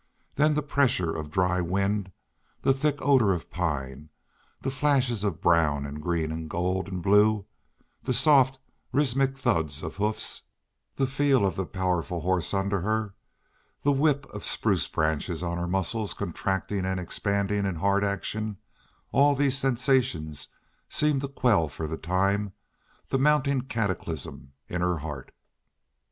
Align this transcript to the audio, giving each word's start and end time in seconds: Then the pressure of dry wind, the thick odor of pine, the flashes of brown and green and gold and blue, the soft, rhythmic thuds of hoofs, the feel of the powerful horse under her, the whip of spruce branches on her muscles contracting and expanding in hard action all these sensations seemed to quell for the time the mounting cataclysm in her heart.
Then 0.33 0.55
the 0.55 0.63
pressure 0.63 1.15
of 1.15 1.29
dry 1.29 1.61
wind, 1.61 2.11
the 2.63 2.73
thick 2.73 2.99
odor 3.03 3.33
of 3.33 3.51
pine, 3.51 4.09
the 4.63 4.71
flashes 4.71 5.23
of 5.23 5.41
brown 5.41 5.85
and 5.85 6.01
green 6.01 6.31
and 6.31 6.49
gold 6.49 6.87
and 6.87 7.03
blue, 7.03 7.45
the 8.01 8.11
soft, 8.11 8.57
rhythmic 8.91 9.37
thuds 9.37 9.83
of 9.83 9.97
hoofs, 9.97 10.41
the 10.95 11.05
feel 11.05 11.45
of 11.45 11.55
the 11.55 11.67
powerful 11.67 12.21
horse 12.21 12.51
under 12.51 12.79
her, 12.79 13.13
the 13.83 13.91
whip 13.91 14.25
of 14.33 14.43
spruce 14.43 14.87
branches 14.87 15.43
on 15.43 15.59
her 15.59 15.67
muscles 15.67 16.15
contracting 16.15 16.83
and 16.83 16.99
expanding 16.99 17.67
in 17.67 17.75
hard 17.75 18.03
action 18.03 18.57
all 19.11 19.35
these 19.35 19.55
sensations 19.55 20.47
seemed 20.89 21.21
to 21.21 21.27
quell 21.27 21.69
for 21.69 21.85
the 21.85 21.95
time 21.95 22.53
the 23.09 23.19
mounting 23.19 23.61
cataclysm 23.61 24.53
in 24.67 24.81
her 24.81 24.97
heart. 24.97 25.31